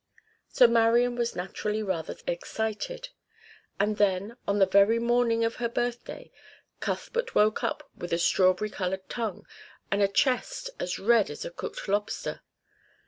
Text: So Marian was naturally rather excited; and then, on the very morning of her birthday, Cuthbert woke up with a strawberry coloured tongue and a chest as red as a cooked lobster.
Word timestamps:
So 0.49 0.65
Marian 0.65 1.15
was 1.15 1.35
naturally 1.35 1.83
rather 1.83 2.15
excited; 2.25 3.09
and 3.79 3.97
then, 3.97 4.35
on 4.47 4.57
the 4.57 4.65
very 4.65 4.97
morning 4.97 5.43
of 5.45 5.57
her 5.57 5.69
birthday, 5.69 6.31
Cuthbert 6.79 7.35
woke 7.35 7.63
up 7.63 7.87
with 7.95 8.11
a 8.11 8.17
strawberry 8.17 8.71
coloured 8.71 9.07
tongue 9.09 9.45
and 9.91 10.01
a 10.01 10.07
chest 10.07 10.71
as 10.79 10.97
red 10.97 11.29
as 11.29 11.45
a 11.45 11.51
cooked 11.51 11.87
lobster. 11.87 12.41